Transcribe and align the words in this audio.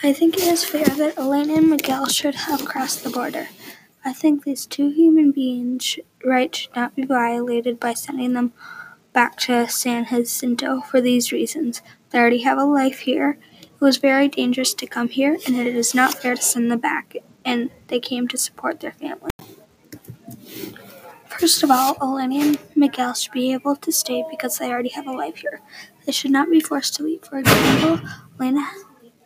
I 0.00 0.12
think 0.12 0.36
it 0.36 0.44
is 0.44 0.64
fair 0.64 0.84
that 0.84 1.18
Elena 1.18 1.54
and 1.54 1.70
Miguel 1.70 2.06
should 2.06 2.36
have 2.36 2.64
crossed 2.64 3.02
the 3.02 3.10
border. 3.10 3.48
I 4.04 4.12
think 4.12 4.44
these 4.44 4.64
two 4.64 4.90
human 4.90 5.32
beings' 5.32 5.98
rights 6.24 6.58
should 6.58 6.76
not 6.76 6.94
be 6.94 7.04
violated 7.04 7.80
by 7.80 7.94
sending 7.94 8.32
them 8.32 8.52
back 9.12 9.36
to 9.38 9.68
San 9.68 10.06
Jacinto 10.06 10.82
for 10.82 11.00
these 11.00 11.32
reasons. 11.32 11.82
They 12.10 12.18
already 12.20 12.42
have 12.42 12.58
a 12.58 12.64
life 12.64 13.00
here. 13.00 13.38
It 13.60 13.80
was 13.80 13.96
very 13.96 14.28
dangerous 14.28 14.72
to 14.74 14.86
come 14.86 15.08
here, 15.08 15.36
and 15.46 15.56
it 15.56 15.74
is 15.74 15.96
not 15.96 16.14
fair 16.14 16.36
to 16.36 16.42
send 16.42 16.70
them 16.70 16.78
back, 16.78 17.16
and 17.44 17.70
they 17.88 17.98
came 17.98 18.28
to 18.28 18.38
support 18.38 18.78
their 18.78 18.92
family. 18.92 19.30
First 21.28 21.64
of 21.64 21.72
all, 21.72 21.96
Elena 22.00 22.36
and 22.36 22.58
Miguel 22.76 23.14
should 23.14 23.32
be 23.32 23.52
able 23.52 23.74
to 23.74 23.90
stay 23.90 24.24
because 24.30 24.58
they 24.58 24.70
already 24.70 24.90
have 24.90 25.08
a 25.08 25.12
life 25.12 25.38
here. 25.38 25.60
They 26.06 26.12
should 26.12 26.30
not 26.30 26.50
be 26.50 26.60
forced 26.60 26.94
to 26.94 27.02
leave. 27.02 27.24
For 27.24 27.38
example, 27.38 28.00
Elena 28.40 28.64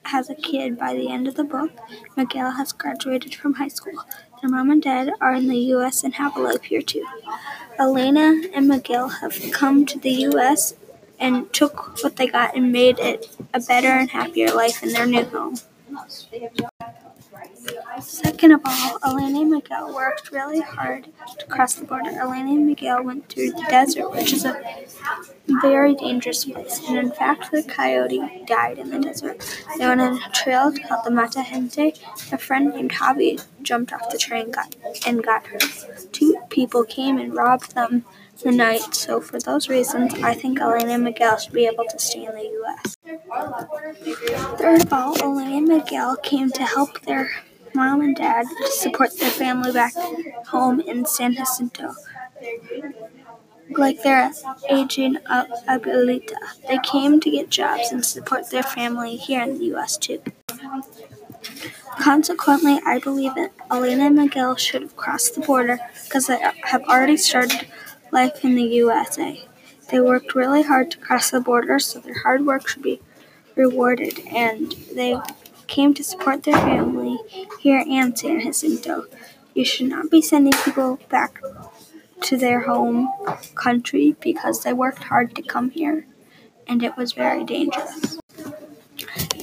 has 0.05 0.29
a 0.29 0.35
kid 0.35 0.79
by 0.79 0.95
the 0.95 1.09
end 1.09 1.29
of 1.29 1.35
the 1.35 1.45
book. 1.45 1.71
Miguel 2.17 2.53
has 2.53 2.73
graduated 2.73 3.35
from 3.35 3.55
high 3.55 3.69
school. 3.69 4.05
Their 4.41 4.51
mom 4.51 4.71
and 4.71 4.83
dad 4.83 5.11
are 5.21 5.35
in 5.35 5.49
the 5.49 5.59
U.S. 5.77 6.03
and 6.05 6.15
have 6.15 6.37
a 6.37 6.41
life 6.41 6.63
here 6.65 6.83
too. 6.83 7.07
Elena 7.79 8.43
and 8.55 8.69
Miguel 8.69 9.09
have 9.09 9.39
come 9.53 9.87
to 9.87 9.99
the 9.99 10.11
U.S. 10.11 10.75
and 11.19 11.53
took 11.53 12.03
what 12.03 12.17
they 12.17 12.27
got 12.27 12.57
and 12.57 12.73
made 12.73 12.99
it 12.99 13.37
a 13.55 13.61
better 13.61 13.89
and 13.89 14.11
happier 14.11 14.53
life 14.53 14.83
in 14.83 14.93
their 14.93 15.07
new 15.07 15.25
home. 15.25 15.57
Second 18.03 18.53
of 18.53 18.61
all, 18.65 18.99
Elena 19.05 19.41
and 19.41 19.51
Miguel 19.51 19.95
worked 19.95 20.31
really 20.33 20.61
hard 20.61 21.09
to 21.39 21.47
cross 21.47 21.75
the 21.75 21.85
border. 21.85 22.11
Elena 22.11 22.51
and 22.51 22.67
Miguel 22.67 23.03
went 23.03 23.29
through 23.29 23.53
the 23.53 23.65
desert, 23.69 24.11
which 24.11 24.33
is 24.33 24.45
a 24.45 24.61
very 25.61 25.95
dangerous 25.95 26.45
place, 26.45 26.81
and 26.89 26.99
in 26.99 27.13
fact, 27.13 27.51
the 27.51 27.63
coyote 27.63 28.45
died 28.47 28.79
in 28.79 28.91
the 28.91 28.99
desert. 28.99 29.45
They 29.79 29.87
went 29.87 30.01
on 30.01 30.21
a 30.21 30.31
trail 30.31 30.73
called 30.73 31.05
the 31.05 31.11
Mata 31.11 31.45
Gente. 31.49 31.95
A 32.33 32.39
friend 32.39 32.75
named 32.75 32.93
Javi 32.93 33.43
jumped 33.63 33.93
off 33.93 34.11
the 34.11 34.19
train 34.19 34.53
and 35.07 35.23
got 35.23 35.47
hurt. 35.47 36.13
Two 36.13 36.37
people 36.51 36.85
came 36.85 37.19
and 37.19 37.35
robbed 37.35 37.75
them 37.75 38.05
the 38.43 38.51
night, 38.51 38.95
so 38.95 39.21
for 39.21 39.39
those 39.39 39.69
reasons, 39.69 40.15
I 40.15 40.35
think 40.35 40.61
Elena 40.61 40.95
and 40.95 41.05
Miguel 41.05 41.39
should 41.39 41.53
be 41.53 41.67
able 41.67 41.85
to 41.85 41.99
stay 41.99 42.25
in 42.25 42.35
the 42.35 42.43
U.S. 42.43 42.97
Third 44.59 44.83
of 44.83 44.93
all, 44.93 45.17
Elena 45.23 45.57
and 45.59 45.69
Miguel 45.69 46.17
came 46.17 46.51
to 46.51 46.65
help 46.65 47.01
their 47.03 47.31
mom 47.75 48.01
and 48.01 48.17
dad 48.17 48.47
to 48.47 48.71
support 48.71 49.19
their 49.19 49.31
family 49.31 49.73
back 49.73 49.95
home 50.49 50.81
in 50.81 51.07
San 51.07 51.35
Jacinto. 51.35 51.95
Like 53.71 54.03
their 54.03 54.33
aging 54.69 55.17
abuelita, 55.27 56.35
they 56.69 56.79
came 56.79 57.21
to 57.21 57.31
get 57.31 57.49
jobs 57.49 57.91
and 57.91 58.05
support 58.05 58.51
their 58.51 58.63
family 58.63 59.17
here 59.17 59.43
in 59.43 59.59
the 59.59 59.67
U.S. 59.67 59.97
too. 59.97 60.23
Consequently, 62.01 62.81
I 62.87 62.99
believe 62.99 63.35
that 63.35 63.53
Elena 63.71 64.07
and 64.07 64.17
Miguel 64.17 64.57
should 64.57 64.83
have 64.83 64.97
crossed 64.97 65.35
the 65.35 65.41
border 65.41 65.79
because 66.05 66.27
they 66.27 66.39
have 66.65 66.83
already 66.85 67.17
started 67.17 67.67
life 68.11 68.45
in 68.45 68.55
the 68.55 68.63
USA. 68.63 69.45
They 69.91 70.01
worked 70.01 70.35
really 70.35 70.63
hard 70.63 70.91
to 70.93 70.99
cross 70.99 71.31
the 71.31 71.41
border, 71.41 71.79
so 71.79 72.01
their 72.01 72.23
hard 72.23 72.47
work 72.47 72.69
should 72.69 72.83
be 72.83 73.01
rewarded, 73.57 74.21
and 74.27 74.73
they 74.95 75.17
came 75.73 75.95
to 75.95 76.05
support 76.05 76.43
their 76.43 76.59
family 76.59 77.19
here 77.61 77.83
in 77.89 78.15
San 78.15 78.41
Jacinto. 78.41 79.07
You 79.55 79.65
should 79.65 79.89
not 79.89 80.11
be 80.11 80.21
sending 80.21 80.53
people 80.53 81.01
back 81.09 81.41
to 82.21 82.37
their 82.37 82.61
home 82.61 83.09
country 83.55 84.15
because 84.21 84.63
they 84.63 84.75
worked 84.75 85.05
hard 85.05 85.35
to 85.35 85.43
come 85.43 85.71
here 85.71 86.07
and 86.69 86.83
it 86.83 86.97
was 86.99 87.13
very 87.15 87.43
dangerous. 87.45 88.19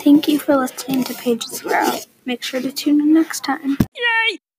Thank 0.05 0.27
you 0.27 0.37
for 0.37 0.55
listening 0.55 1.03
to 1.05 1.15
Pages 1.15 1.61
Grow. 1.61 1.97
Make 2.25 2.43
sure 2.43 2.61
to 2.61 2.71
tune 2.71 3.01
in 3.01 3.11
next 3.11 3.43
time. 3.43 3.79